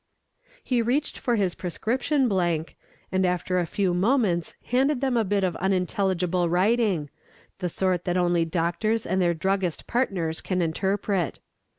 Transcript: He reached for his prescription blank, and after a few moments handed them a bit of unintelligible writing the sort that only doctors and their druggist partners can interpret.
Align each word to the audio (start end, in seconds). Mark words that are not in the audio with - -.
He 0.63 0.81
reached 0.81 1.19
for 1.19 1.35
his 1.35 1.53
prescription 1.53 2.27
blank, 2.27 2.75
and 3.11 3.23
after 3.23 3.59
a 3.59 3.67
few 3.67 3.93
moments 3.93 4.55
handed 4.63 4.99
them 4.99 5.15
a 5.15 5.23
bit 5.23 5.43
of 5.43 5.55
unintelligible 5.57 6.49
writing 6.49 7.11
the 7.59 7.69
sort 7.69 8.05
that 8.05 8.17
only 8.17 8.43
doctors 8.43 9.05
and 9.05 9.21
their 9.21 9.35
druggist 9.35 9.85
partners 9.85 10.41
can 10.41 10.59
interpret. 10.59 11.37